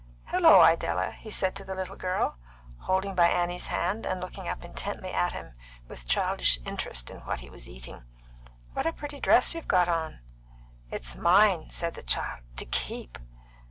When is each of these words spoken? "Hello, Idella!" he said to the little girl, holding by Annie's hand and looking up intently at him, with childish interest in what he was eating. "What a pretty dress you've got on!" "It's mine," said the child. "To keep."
"Hello, 0.29 0.61
Idella!" 0.63 1.11
he 1.11 1.29
said 1.29 1.55
to 1.55 1.63
the 1.63 1.75
little 1.75 1.95
girl, 1.95 2.35
holding 2.79 3.13
by 3.13 3.27
Annie's 3.29 3.67
hand 3.67 4.03
and 4.03 4.19
looking 4.19 4.47
up 4.47 4.65
intently 4.65 5.11
at 5.11 5.33
him, 5.33 5.53
with 5.87 6.07
childish 6.07 6.57
interest 6.65 7.11
in 7.11 7.19
what 7.19 7.41
he 7.41 7.51
was 7.51 7.69
eating. 7.69 8.03
"What 8.73 8.87
a 8.87 8.93
pretty 8.93 9.19
dress 9.19 9.53
you've 9.53 9.67
got 9.67 9.87
on!" 9.87 10.21
"It's 10.89 11.15
mine," 11.15 11.69
said 11.69 11.93
the 11.93 12.01
child. 12.01 12.39
"To 12.55 12.65
keep." 12.65 13.19